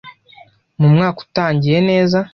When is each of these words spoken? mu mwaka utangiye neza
mu 0.79 0.87
mwaka 0.93 1.17
utangiye 1.25 1.77
neza 1.89 2.19